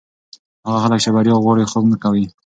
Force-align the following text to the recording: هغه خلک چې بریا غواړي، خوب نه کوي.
هغه 0.65 0.79
خلک 0.83 0.99
چې 1.03 1.09
بریا 1.15 1.35
غواړي، 1.43 1.63
خوب 1.71 1.85
نه 1.91 1.97
کوي. 2.03 2.25